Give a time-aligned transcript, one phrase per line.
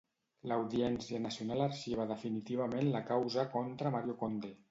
[0.51, 4.55] L'Audiència Nacional arxiva definitivament la causa contra Mario Conde.